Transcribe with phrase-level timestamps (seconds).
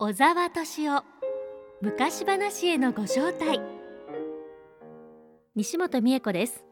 [0.00, 1.02] 小沢敏夫
[1.82, 3.60] 昔話へのご招待。
[5.56, 6.64] 西本美恵子です。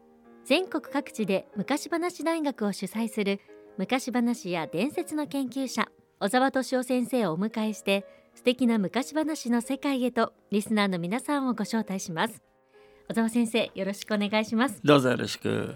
[0.45, 3.41] 全国各地で昔話大学を主催する
[3.77, 5.89] 昔話や伝説の研究者
[6.21, 12.41] 小沢敏夫先生をお迎えして素敵な昔話の世界へとリスナーの皆さんをご招待します。
[13.09, 14.79] 小沢先生よろしくお願いします。
[14.85, 15.75] どうぞよろしく。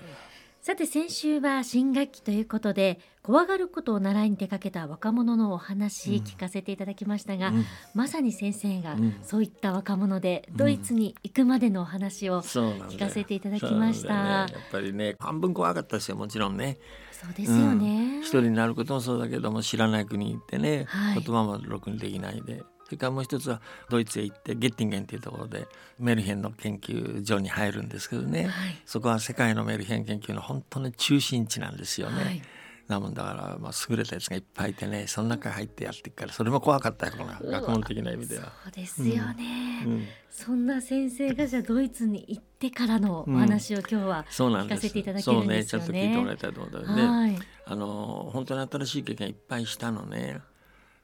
[0.62, 7.66] さて先週は新学期ということで怖がることを習いに出かけた若者のお話聞かせていただきましたが、うん、
[7.96, 16.78] まさに先生がそういった若者でドイツに行くまでのお話を聞かせていただきました、ね、やっぱりね半分怖かったですよもちろんね。
[17.12, 25.66] そうですよね、うん、一人になることもそうだけども知らない国に行ってね、はい、言葉もろくにできないでそれからもう一つはドイツへ行ってゲッティンゲンというところで
[25.98, 28.52] メルヘンの研究所に入るんですけどね、はい、
[28.86, 32.24] そこは世界のメルヘン研究の本当の中心地なんですよね。
[32.24, 32.42] はい。
[32.90, 38.52] なもんだから、まあ、優れたやつがいっぱいいてねその中入ってやっていくからそれも怖かったよこの学問的な意味では。
[38.66, 39.92] そうですよね、うん。
[39.92, 45.86] うん、そんな先生がじゃドイツに行ってからのお話を今日は聞かせていただけるんですよね。
[45.86, 50.42] そうねちょっと聞いてもらいたいと思ったんで、はい、あの本当に新しい経験いっぱいしたのね。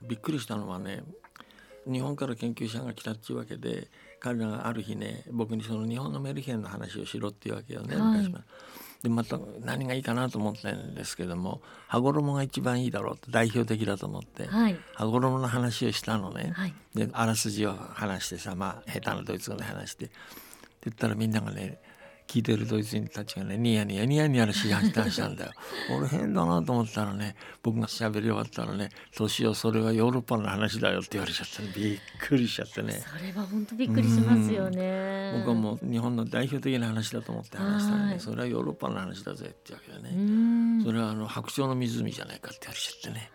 [0.02, 1.04] びっくりしたのはね
[1.92, 3.88] 日本から研究者が来たっていうわけで
[4.20, 8.34] 彼らがある日ね僕にその日本のメルヘンの話をしろっていうわけよね、はい、
[9.04, 20.06] でまた何がいいかなと思ってるんですけども羽衣が一番いいだろうって代表的だと思って、はい、羽衣の話をしたのね、はい、であらすじを話してさまあ下手なドイツ語で話して。
[20.06, 20.10] っ
[20.80, 21.80] て言ったらみんながね
[22.28, 25.52] 聞いてるドイツ人たちがねニヤニヤニヤニヤし始したんだよ。
[25.98, 33.02] 俺変だなと思ったらね僕が喋り終わったらね「年をそれはヨーロッパの話だよ」って言われちゃって、ね、びっくりしちゃってね。
[33.02, 35.34] それは本当びっくりしますよね。
[35.38, 40.84] 僕はもう日本の代表的な話だと思って話したらねそれはヨーロッパの話だぜってわけだね。
[40.84, 43.32] それはあの白鳥の湖じゃないかって言われちゃってね。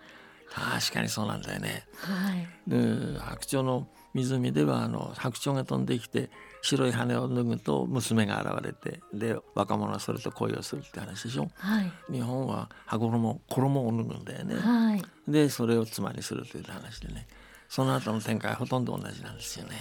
[0.55, 6.31] 確かにそうなんだよね、はい、で白鳥の湖ではあの白鳥が飛んできて
[6.63, 17.27] 白い羽を脱ぐと娘が現れてで若者はそれと恋をするって話でしょ、はい、日本は羽衣衣を脱ぐんだよね、はい、でそれを妻にするという話でね。
[17.69, 19.77] その後の展開はほとんど同じなんですよね、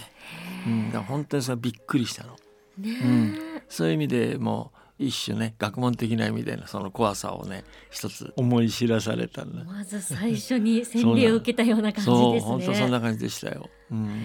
[0.66, 2.38] うん、だから本当にそれびっくりしたの、
[2.82, 3.38] うん、
[3.68, 12.40] そういう意味でもう一種ね学問的な意味でのその怖さをね一つ思い知らされたまず最初に洗礼を受けたような感じですね。
[12.40, 14.24] そう本当そんな感じでしたよ、うん、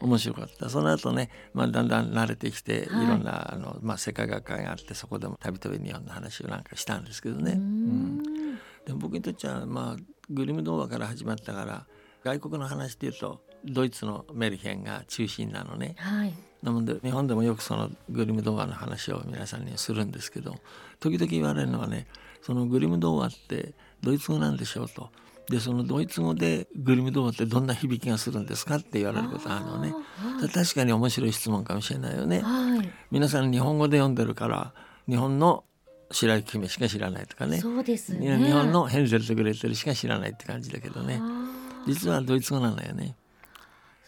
[0.00, 0.68] 面白かった。
[0.70, 7.52] その後ね、まあ、だんだん慣れてきて、はい、いろんなあの、まあ、世界学会があってそこでもたびたび日本の話をなんかしたんですけどね。
[7.52, 8.22] うん、
[8.86, 11.86] で僕にとっちゃまあグリム童話から始まったから
[12.24, 15.94] 外国の話っていうとドイツのメルヘンが中心なのね。
[15.98, 16.34] はい。
[16.62, 20.56] なので日本でもよくそのグリム童話の話を皆さんにするんですけど
[20.98, 22.06] 時々言われるのはね
[22.42, 23.72] そのグリム童話って
[24.02, 25.10] ドイツ語なんでしょうと
[25.50, 29.92] でそのドイツ語でグリム童話ってどんな響きがするんですかって言われることあるのね。
[30.54, 34.72] 確かに面白い質問かもしれないよね、はい、皆さん日本語で読んでるから
[35.08, 35.64] 日本の
[36.12, 37.58] 白雪姫しか知らないとかね。
[37.58, 38.38] そうですね。
[38.38, 41.20] 日本のヘンゼルとグレーテルしか知らないって感じだけどね。
[41.88, 43.16] 実はドイツ語なのよね。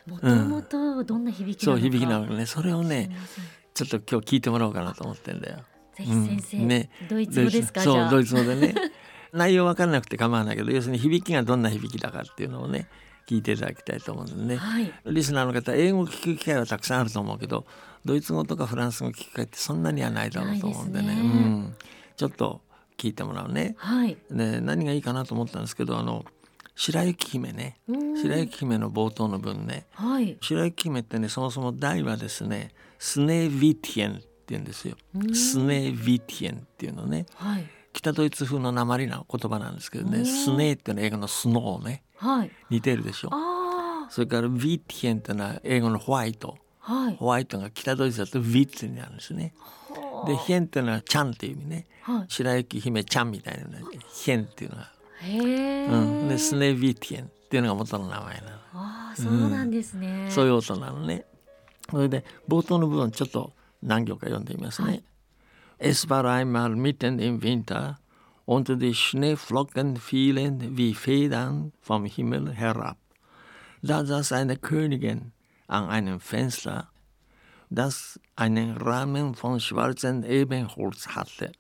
[0.07, 2.47] もともとどんな響きなのか、うん、そう響きなのかね。
[2.47, 3.11] それをね
[3.75, 5.59] ちょっと今日聞いてもらおうかなと思ってんだよ。
[5.97, 6.91] ぜひ先生、うん、ね。
[7.11, 8.75] ドイツ語ですかそうドイツ語でね
[9.33, 12.89] 内容分からなくて構わないけど要するに響きがどんな響きだかっていうのをね
[13.27, 17.65] 聞いていただきたいと思うんでね、はい、リスナーの方英語を聞く機会はたくさんあると思うけど
[18.05, 21.77] ドイツ語とかフランス語を聞く機会ってそんなにはないだろうと思うんでね、ね、うん、
[22.17, 22.61] ちょっと
[22.99, 23.75] 聞いてもらうね。
[23.79, 26.25] はい、で何がいいかなと思ったんですけどあの
[26.75, 27.79] 白雪姫ね。
[27.89, 34.97] 白雪姫の冒頭の文ね、はい、白雪姫ってねそもそも題はですねスネービティエンって言うんですよ。
[35.33, 40.25] スネービティエンっていうのね、はい北ドイツ風の鉛な言葉なんですけどね。
[40.25, 43.31] スネーっていうのは英語のスノーね、はい、似てるでしょ。
[44.09, 49.55] それからヴィティエンっていうのは英語のホワイト、はい、ホワイトが北ドイツだとヴィッツになるんですね。
[50.27, 54.93] でヒェンっていうのはちゃんっていう意味ね、はい、白雪姫ちゃんみたいなヒェンっていうのは。
[55.21, 58.49] へうん、でスネービティエンっていうのが元の名前なの。
[58.75, 61.25] あそうなんですね、うん、そういう音なのね。
[61.91, 63.53] それで冒頭の部分ちょっと
[63.83, 65.05] 何行か読んでみますね、はい
[65.85, 67.99] Es war einmal mitten im Winter
[68.45, 72.99] und die Schneeflocken fielen wie Federn vom Himmel herab.
[73.83, 75.33] Da saß eine Königin
[75.67, 76.89] an einem Fenster,
[77.69, 81.51] das einen Rahmen von schwarzem Ebenholz hatte,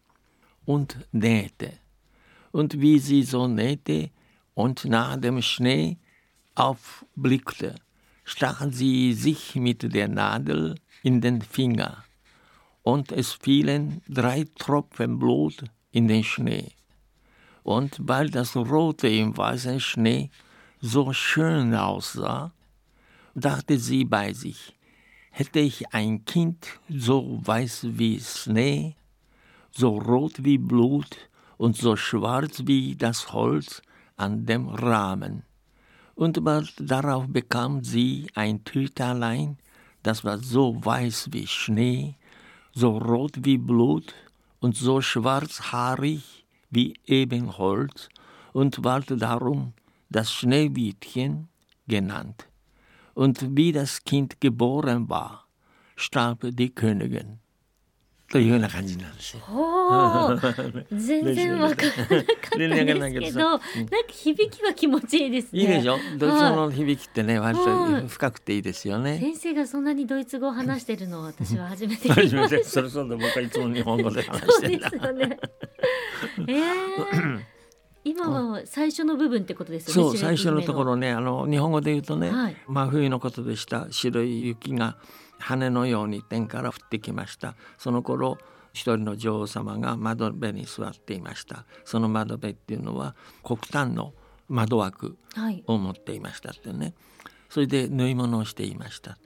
[0.67, 1.73] und nähte.
[2.53, 4.11] Und wie sie so nähte
[4.55, 5.99] und nach dem Schnee
[6.55, 7.75] aufblickte,
[8.23, 12.05] stach sie sich mit der Nadel in den Finger
[12.83, 16.73] und es fielen drei Tropfen Blut in den Schnee.
[17.63, 20.31] Und weil das Rote im weißen Schnee
[20.81, 22.53] so schön aussah,
[23.35, 24.75] dachte sie bei sich,
[25.31, 28.97] hätte ich ein Kind so weiß wie Schnee,
[29.71, 31.17] so rot wie Blut
[31.57, 33.81] und so schwarz wie das Holz
[34.17, 35.45] an dem Rahmen.
[36.15, 39.57] Und bald darauf bekam sie ein Töterlein,
[40.03, 42.17] das war so weiß wie Schnee,
[42.75, 44.15] so rot wie Blut
[44.61, 48.09] und so schwarzhaarig wie Ebenholz
[48.53, 49.75] und ward darum
[50.09, 51.49] das Schneewittchen
[51.87, 52.49] genannt.
[53.15, 55.47] Und wie das Kind geboren war,
[55.97, 57.41] starb die Königin.
[58.33, 59.43] というような感じなんですよ。
[60.91, 63.67] 全然わからなかったんですけど、なんか
[64.09, 65.61] 響きは気持ちいいですね。
[65.61, 65.99] いいでしょ？
[66.17, 69.19] ドイツ語の響きってね、割と深くていいですよね。
[69.19, 72.65] 先生がそんなにドイツ語を話してるのは私は初めて聞きました。
[72.65, 74.83] それそうで僕はいつも日本語で話してる。
[74.83, 75.39] そうですよね。
[76.49, 77.41] ええー。
[78.05, 80.11] 今は最初の部分ってことですよね。
[80.11, 84.97] そう最初のところね、あの日本語で言うとね、はい、真冬のことでした白い雪が
[85.43, 87.55] 羽のように天から降ってきました。
[87.79, 88.39] その頃
[88.73, 91.67] 一人の女王様が窓辺に座っていました。
[91.85, 94.15] その窓辺っていうのは黒炭の
[94.49, 95.17] 窓枠
[95.67, 96.95] を持っていましたってね、はい、
[97.51, 99.19] それで縫い物をしていました。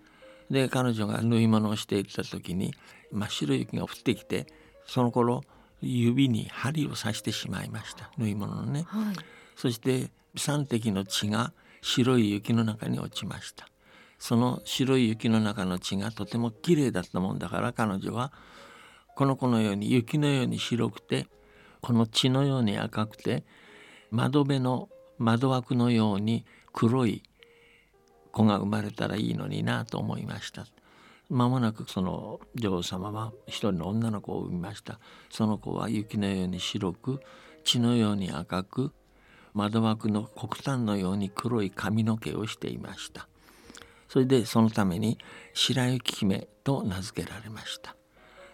[0.51, 2.73] で彼女が縫い物をしていた時に
[3.13, 4.47] 真っ白い雪が降ってきて
[4.87, 5.43] その頃
[5.83, 8.11] 指に針を刺してしまいました。
[8.17, 9.17] 縫い物のね、はい、
[9.57, 11.53] そして3滴の血が
[11.83, 13.69] 白い雪の中に落ちました
[14.19, 18.33] その白い雪の中の血がとても綺麗だったもんだから彼女は
[19.15, 21.27] この子のように雪のように白くて
[21.81, 23.45] この血のように赤くて
[24.11, 27.23] 窓辺の窓枠のように黒い
[28.33, 30.67] 子が生まれたらいいのになと思いました。
[31.29, 37.21] 間もなくその女王様は一人の女の子を産みましたその子は雪のように白く
[37.65, 38.93] 血のように赤く
[39.53, 43.29] 窓枠の黒炭のように黒い髪の毛をしていました
[44.09, 45.19] それでそのために
[45.55, 47.97] 白雪姫と名付けられました。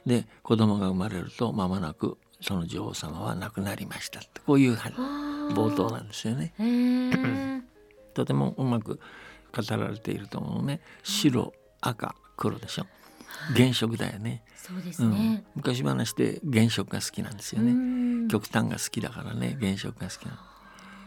[0.07, 6.53] で子供が生まれると間もなくその女王様は亡くなりましたこういう冒頭なんですよね。
[8.15, 9.01] とてもうまく
[9.55, 10.81] 語られていると思うね。
[11.03, 12.87] 白赤黒でしょ。
[13.55, 14.43] 原色だよね。
[14.57, 18.29] そうですね、うん、昔話で原色が好きなんですよね。
[18.29, 20.52] 極端が好きだからね原色が好きなの。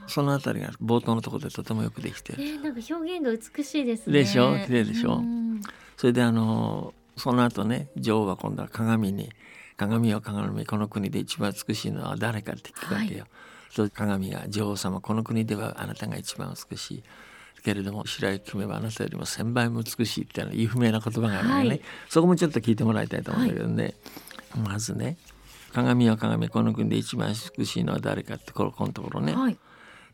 [0.07, 2.44] そのあたりが冒頭のところでとてもよくできてる。
[2.44, 4.13] えー、なんか表現が美しいですね。
[4.13, 4.57] でしょ？
[4.66, 5.22] 綺麗でしょ？
[5.98, 9.30] それであのその後ね女王は今度は鏡に
[9.78, 13.25] 鏡を鏡この国で一番美しいのは誰かって聞くわけよ。
[13.78, 17.04] はい、鏡が女王様この国ではあなたが一番美しい。
[17.63, 23.96] けれども白雪姫はあなたよりも1,000倍も美しいっていうの有名な言葉があるのでね、はい、そこもちょっと聞いてもらいたいと思うんだけどね、
[24.51, 25.18] はい、まずね
[25.74, 29.58] 鏡は鏡この国で一番美しいのは誰かってこのところね、はい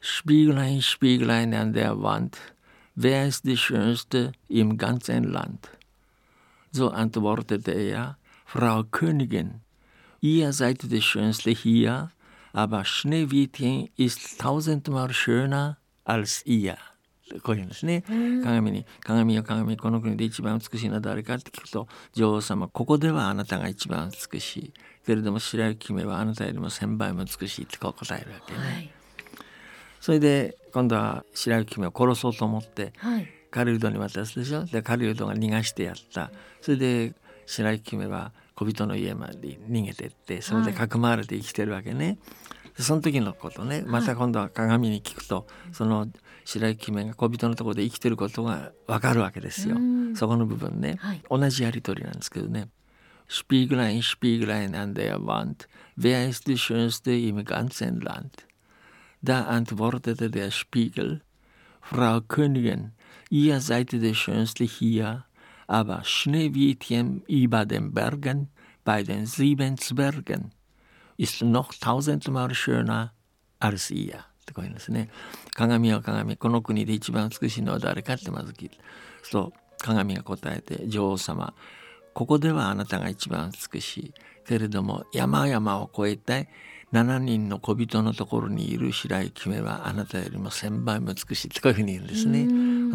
[0.00, 2.36] Spieglein, Spieglein an der Wand,
[2.94, 5.68] wer ist die Schönste im ganzen Land?
[6.70, 9.60] So antwortete er, Frau Königin,
[10.20, 12.10] ihr seid die Schönste hier,
[12.52, 16.78] aber Schneewittchen ist tausendmal schöner als ihr.
[17.42, 18.04] こういうんですね、
[18.44, 24.72] 鏡に「鏡よ鏡この国で一番美しいのは誰か?」って聞くと女王様ここではあなたが一番美しい
[25.04, 28.58] けれども白雪姫はあなたよりも千倍も美しいってこう答えるわけね。
[28.58, 28.90] はい
[30.01, 34.65] それで今度は白雪姫を殺そうと思って、はい、狩人に渡すでしょ？
[34.65, 36.31] で狩人が逃がしてやった。
[36.59, 37.13] それで
[37.45, 42.05] 白雪姫は小人の家まで逃げてってそれでかくまわれて生きてるわけね。
[42.05, 42.17] はい
[42.79, 46.07] その時のことねまた今度は鏡に聞くと、その
[46.45, 49.75] 白雪姫が小人のところで生きてることがわかるわけですよ。
[50.15, 52.69] そこの部分ね、はい、同じやり取りなんですけどね。
[53.27, 58.45] Spieglein, Spieglein an der Wand, wer ist die schönste im ganzen Land?
[59.21, 61.21] Da antwortete der Spiegel,
[61.81, 62.91] Frau Königin,
[63.29, 65.25] ihr seid die Schönste hier,
[65.67, 68.49] aber Schneewittchen über den Bergen
[68.83, 70.51] bei den sieben Zwergen
[71.17, 73.13] ist noch tausendmal schöner
[73.59, 74.25] als ihr.
[74.41, 75.09] ってこういうんですね。
[75.53, 78.77] 鏡は鏡、この国で一番美しいのは誰かってまず聞いて。
[79.23, 81.53] そう鏡が答えて女王様
[82.13, 84.13] ここではあなたが一番美しい
[84.45, 86.49] けれども山々を越えて
[86.93, 92.45] 7人の小人のところにいる白い姫はあなたよりも1,000倍も美しいとてういうふうに言うんですね。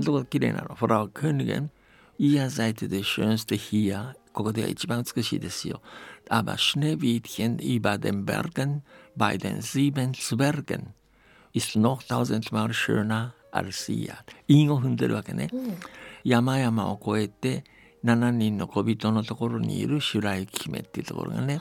[0.04, 0.74] と本当綺麗なの。
[0.74, 1.70] フラワー・クーニン。
[2.18, 4.14] イヤザイトでシュンステヒア。
[4.32, 5.80] ここでは一番美しいですよ。
[6.28, 8.82] アバ・シネビーティン・イバデン・ベルゲン、
[9.16, 10.94] bei den sieben Zwergen.
[11.54, 14.10] ist noch tausendmal schöner als Ihr.
[14.48, 15.48] 韻を踏んでるわけね。
[16.22, 17.64] 山々を越えて
[18.04, 21.58] 7人の小人のところにいる白い姫っていうところがね。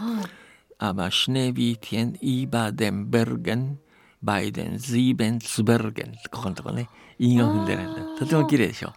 [0.78, 3.80] Aber Schneewittchen über den Bergen
[4.22, 6.90] beiden sieben Zwergen ここのとこね
[7.20, 8.94] 韻を踏んでないんだとても綺麗でしょ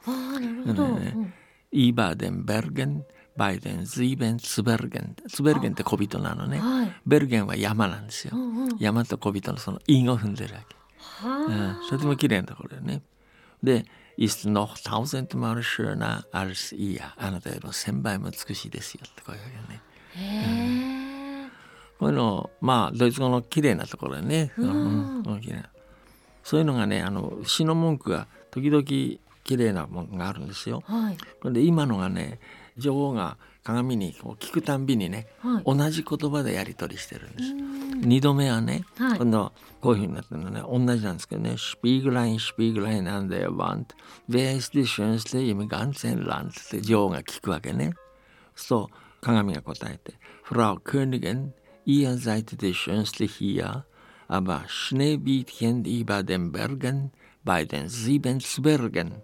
[0.67, 1.35] ね、
[1.73, 3.05] über den Bergen
[3.37, 13.03] bei den sieben Zwergen Zwergen って小人なのね、はい、 Bergen は山なんですよ、うんうん、山と小人のその韻を踏んでるわけ、はあ、とても綺麗なところよね
[13.63, 13.85] で
[14.19, 19.81] ist noch tausendmal schöner als ihr あなたよりも千倍も美しいですよってこういうわけね
[20.17, 20.58] へえ、
[21.99, 25.25] こういうのまあドイツ語の綺麗なところね、うん、
[26.45, 28.85] そういうのがねあの詩の文句が時々
[29.45, 30.83] 綺麗なものがあるんですよ。
[30.87, 32.39] はい、で今のがね
[32.77, 37.53] 女王が鏡にこう聞くたんびにね、はい、同じ言葉でやり取りしてるんです。
[38.07, 40.63] 二度目はね、はい、今度こういうふうになってるのね。
[40.63, 43.87] 同じなんですけどね「シピーグラインシピーグラインなんだよワン」
[44.31, 47.95] 「Wer ist die schönste im ganzen Land」って女王が聞くわけね。
[48.55, 50.15] そう鏡が答えて
[50.47, 51.51] 「Frau Königin
[51.89, 53.87] ihr seid die schönste hier
[54.29, 57.13] aber Schneebietchen über den Bergen
[57.45, 59.23] bei den sieben Zwergen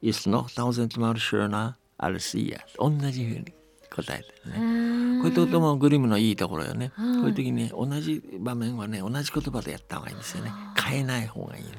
[0.00, 3.52] ist noch tausendmal schöner als ihr 同じふうに
[3.90, 5.22] 答えてるね。
[5.22, 6.90] こういうともグリムのいいところよね。
[6.90, 10.52] こういう時に同じ場面はね同じ言葉でやった方がいいんですよね。
[10.86, 11.70] 変えない方がいい、ね。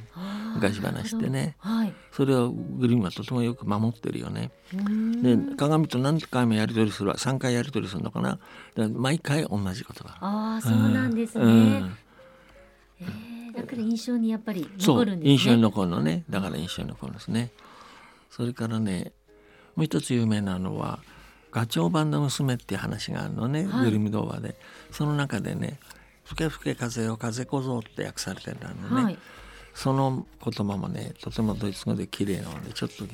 [0.56, 4.52] 昔話ってね、はい、それをグリムはとてもよく守ってるよね。
[5.22, 8.40] で鏡と何回もやり取りする3回やり取りするのかな。
[8.76, 10.18] 毎回同じ言葉。
[10.20, 11.44] ああそうなんですね。
[11.44, 11.98] うん
[13.00, 15.32] えー、だから印象にやっぱり残るんですね。
[15.32, 16.24] 印象に残るのね。
[16.30, 17.52] だから印象に残るんですね。
[18.30, 19.14] それからね、
[19.76, 21.00] もう一つ有名なのは
[21.52, 24.56] ガチョウ版の娘っていう話があるのね、はい、グリム童話で。
[24.92, 25.80] その中でね、
[26.28, 29.04] ふけふけ風を風小僧って訳されてるのね。
[29.04, 29.18] はい、
[29.74, 33.06] その言葉もね、とてもドイツ語で綺麗なのでちょっと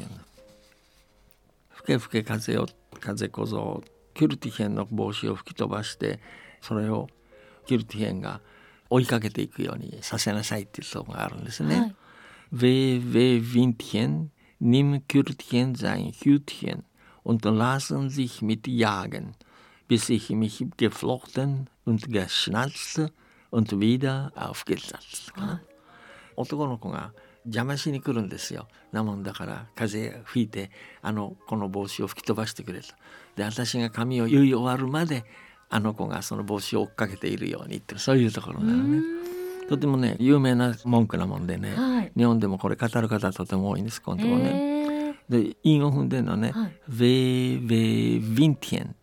[1.69, 2.65] ふけふけ風を
[2.99, 3.83] 風小僧
[4.15, 6.19] キュルティヘンの帽子を吹き飛ばして
[6.61, 7.07] それを
[7.67, 8.41] キュルティヘンが
[8.89, 11.79] 追いかけていくようにさせなさいっていうとこがあるんですね。
[11.79, 11.95] はい、
[12.53, 14.29] Weh, weh, Windchen,
[14.59, 16.83] nimm Kürtchen sein Hütchen
[17.23, 19.33] und lassen sich mit jagen,
[19.93, 23.13] bis ich mich geflochten und geschnatzt
[23.51, 25.31] und wieder aufgesatzt.
[26.35, 27.13] 男の子が
[27.45, 28.67] 邪魔しに来るんですよ。
[28.91, 30.71] なもんだから風吹いて
[31.03, 32.87] あのこの帽子を吹き飛ばしてくれと。
[33.35, 35.25] で私が髪を結い終わるまで
[35.69, 39.03] あの子がその帽子を追っかけているようにってそういうところなのね。
[39.69, 44.73] とてもね有名な文句なもんでね、はい、日本でもこれ語る方とても多いんですこのところね。
[45.29, 46.51] で韻を踏んでるのね
[46.89, 49.02] 「Weh, weh, Windchen」って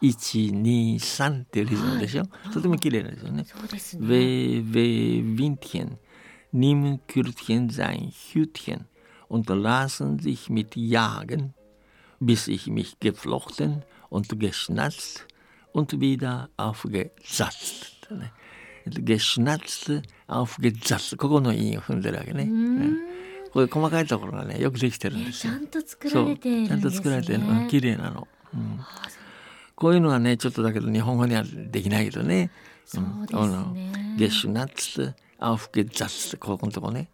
[0.00, 3.44] 一二三っていうリズムでしょ、はい、とても綺麗なんですよね。
[3.44, 12.76] Weh, weh, Windchen, nimm Kürdchen sein Hütchen, und lass'n sich mit jagen, bis ich mich
[12.76, 17.64] geflochten und geschnatzt und wieder aufgesatzt.
[17.64, 22.48] geschnatzt, aufgesatzt.ここの韻を踏んでるわけね。
[23.52, 25.52] これ細かいところがね、よくできてるんですよ。
[25.52, 26.80] ちゃんと作られてるんです、ね。
[26.80, 28.28] ちゃんと作られてるのが綺麗なの。
[28.54, 28.80] うん
[29.78, 32.50] こういうのはねちょっとだけど日本語にはできないけどね。
[32.84, 34.16] そうですね。
[34.18, 37.08] geschnatzt, aufgesatzt ここのとこね。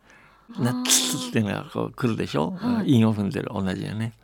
[0.59, 2.57] ナッツっていうのがこう来るでしょ？
[2.87, 4.15] 韻を踏んでる同じよね。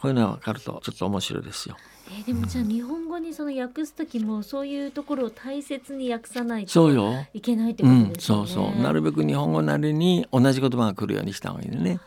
[0.00, 1.76] こういうのが分かるとちょっと面白いですよ。
[2.10, 6.90] えー、でもじゃあ日本語にその訳す時もそういうところを大切に訳さないと
[7.32, 8.14] いけないってことですね。
[8.18, 12.00] そうそうなるべく日本語なりに同じ言葉が来るようにした方がいいね。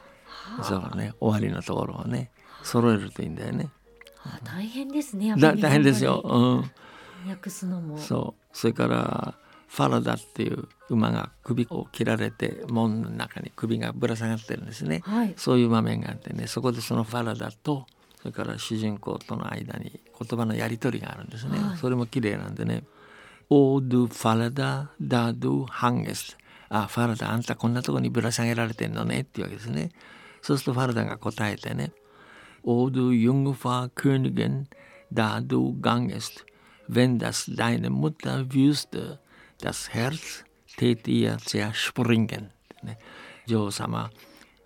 [0.62, 2.30] そうね終わりのところをね
[2.62, 3.70] 揃えるといいんだよね。
[4.24, 5.34] あ大変ですね。
[5.38, 6.22] 大変ですよ。
[6.24, 7.30] うん。
[7.30, 7.98] 訳すのも。
[7.98, 8.58] そう。
[8.58, 9.36] それから
[9.68, 17.86] ファラダっていう馬が首を切られて門の中に首がぶら下がってるんですね、はい、そういう場面があってねそこでそのファラダと
[18.22, 22.84] それから主人公との間に言葉のやり取りがあるんですね、はい、それも綺麗なんでね
[23.50, 26.38] 「オードゥファラダダドゥハンゲス」
[26.68, 29.22] あファラダあんたこんなとこにぶら下げられてんのね。
[29.22, 29.92] っていうわけですね。
[30.42, 31.92] そうするとファラダが答えてね
[32.64, 34.68] 「オードゥユングファー・クーニゲン
[35.12, 36.46] ダドゥガンゲス」
[36.92, 39.20] wenn das deine Mutter wüsste,
[39.62, 40.44] das Herz
[40.78, 42.52] tät ihr zerspringen、
[42.84, 43.00] ね、
[43.48, 44.12] 女王様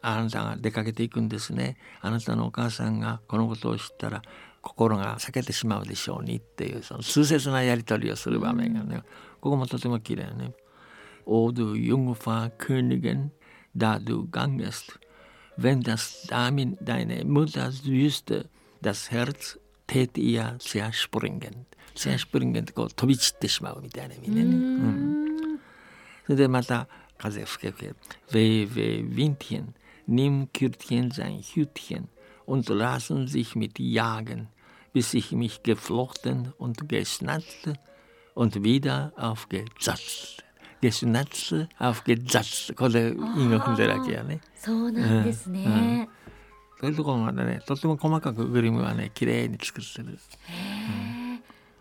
[0.01, 4.21] あなたが出かけていくんですねあなたのお母さんがこのことを知ったら
[4.61, 9.03] 心が裂けてしまうでしょうにっていうその痛切なやり取りをする場面がね、
[9.39, 10.53] ここもとても綺麗ね。
[11.27, 13.29] O du Jungfer Königin,
[13.75, 14.99] da du gangest,
[15.56, 18.48] wenn das Damin deine Mutter wüsste,
[18.80, 21.66] das Herz tät ihr zerspringen.
[21.94, 24.42] zerspringen ってこう飛び散ってしまうみたいな意味でね。
[24.44, 25.60] うん、
[26.24, 27.94] それでまた風吹け吹け。
[28.32, 29.74] Weh, weh, Windchen,
[30.06, 32.08] nimm Kürtchen sein Hütchen
[32.46, 34.48] und lassen sich mit jagen,
[34.92, 37.70] bis ich mich geflochten und geschnatzt
[38.34, 40.43] und wieder aufgezatzt.
[40.85, 43.15] ゲシュナッツアフゲザッツここで韻
[43.55, 44.39] を踏んでるわけやね。
[44.55, 45.63] そうなんですね。
[45.65, 46.09] うんうん
[46.77, 50.19] そういうところまでねとても細かくグリムはね綺麗に作ってる。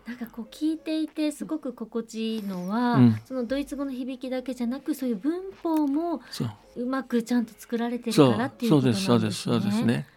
[0.07, 6.21] なんかこう聞いていてすごく心地いいのは、うん、そのドイツ語の響きだけじゃなくそういう文法も
[6.75, 9.05] うまくちゃんと作られてるからっていうことなんですね。
[9.05, 10.07] そうですそうですね。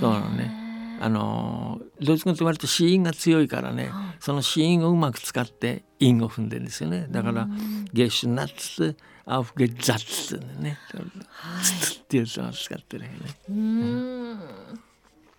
[0.00, 0.67] そうなのね。
[1.00, 7.06] あのドイツ語って割と子音が強いからね、はい、その子音をうまく使って音を踏んでるんですよね。
[7.10, 7.48] だから
[7.92, 10.78] 「ゲシュナッツ」「アフゲザッツ」ね
[11.28, 13.18] 「はい、ツ」っていうのを使ってるよね。
[13.48, 14.38] うん。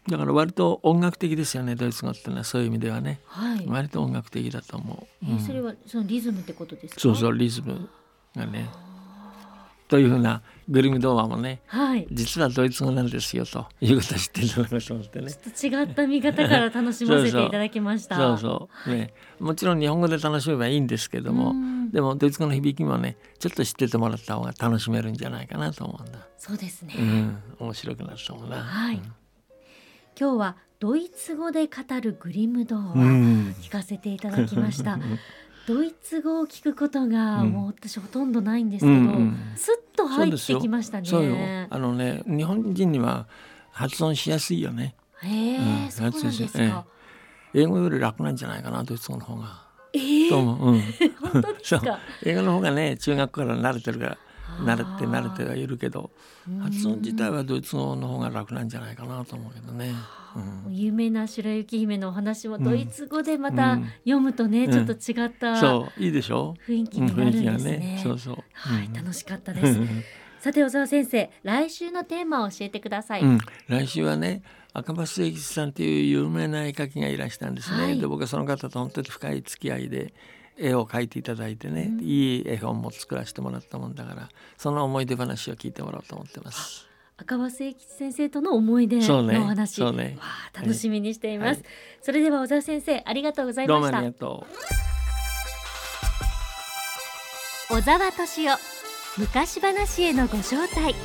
[0.07, 7.01] だから割と音楽的ですよねドイツ語ってのはそういう意味ではね、はい、割と音楽的だと思う、えー、それはそのリズムってことですか？
[7.01, 7.87] そうそうリズム
[8.35, 8.69] がね
[9.89, 15.31] というふうなグリム童話もね、はい、実はドイツ語なんですよということを知ってると思いますと思ってね。
[15.31, 18.15] ちょっと違った見方から楽しませていただきました。
[18.15, 21.55] そうそうね、もちろん日本語で楽しめばいいんですけども、
[21.91, 26.19] でもドイツ語の響きもね、ちょっと知っててもらった方が楽しめるんじゃないかなと思うんだ。
[26.37, 26.93] そうですね。
[26.95, 28.57] うん、面白くなると思うな。
[28.57, 28.95] はい。
[28.97, 29.01] うん、
[30.19, 32.93] 今日はドイツ語で語るグリム童話、
[33.61, 34.99] 聞かせていただきました。
[35.69, 41.67] ドイツ語を聞くことがもう私ほとんどないんですけど、うんうん、スッと入ってきましたね。
[41.69, 43.27] あのね日本人には
[43.71, 44.95] 発音しやすいよね。
[45.21, 46.85] へえ、うん、そうなんですか、
[47.53, 49.61] えー、英語より楽なんじゃないかなドイツ語の方が。
[49.93, 50.39] えー、う。
[50.39, 50.81] うん、
[51.31, 51.99] 本当ですか？
[52.23, 54.17] 英語の方がね中学から慣れてるから
[54.61, 56.11] 慣れて慣れてはいるけど
[56.61, 59.93] 発音自体はドイツ語の方が楽なんじゃないかなと思うけどね。
[60.65, 66.55] うん、有名な白雪姫のお話もドイツ語でまた読むとね、うん、ちょっと違ったそういいでしょ？
[66.67, 67.77] 雰囲気になるんですね。
[67.77, 69.79] ねそうそうはい、楽しかったです。
[70.39, 73.23] さて小沢先生来週のテーマを教えてください。
[73.67, 77.83] 来週はね赤羽誠吉さんという有名な絵描きがいらしたんですね。
[77.83, 80.13] はい、で僕はその方と本当に深い付き合いで。
[80.59, 86.87] 絵を描いていただいてね、うん、いい絵本も作らせてもらったもんだからその思い出話を聞いてもらおうと思ってます。
[87.17, 90.17] 赤羽誠吉先生との思い出のお話、ね、ね
[90.53, 91.65] 楽しみにしています、はい、
[92.01, 94.01] それでは小沢先生ありがとうございました。
[97.69, 98.57] 小沢敏夫
[99.17, 100.95] 昔話へのご招待